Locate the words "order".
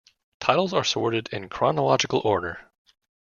2.25-2.71